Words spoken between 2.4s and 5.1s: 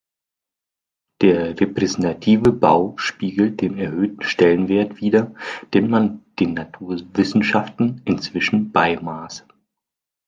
Bau spiegelt den erhöhten Stellenwert